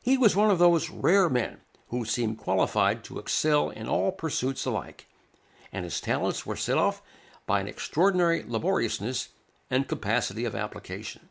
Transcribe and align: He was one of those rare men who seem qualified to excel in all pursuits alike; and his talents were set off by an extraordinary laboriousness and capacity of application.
He 0.00 0.16
was 0.16 0.36
one 0.36 0.52
of 0.52 0.60
those 0.60 0.88
rare 0.88 1.28
men 1.28 1.62
who 1.88 2.04
seem 2.04 2.36
qualified 2.36 3.02
to 3.02 3.18
excel 3.18 3.70
in 3.70 3.88
all 3.88 4.12
pursuits 4.12 4.64
alike; 4.64 5.08
and 5.72 5.82
his 5.82 6.00
talents 6.00 6.46
were 6.46 6.54
set 6.54 6.78
off 6.78 7.02
by 7.44 7.58
an 7.58 7.66
extraordinary 7.66 8.44
laboriousness 8.46 9.30
and 9.68 9.88
capacity 9.88 10.44
of 10.44 10.54
application. 10.54 11.28